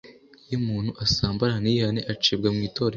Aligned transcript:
iyo 0.45 0.55
umuntu 0.61 0.91
asambana 1.05 1.55
ntiyihane 1.59 2.01
acibwa 2.13 2.47
mu 2.55 2.61
itorero. 2.69 2.89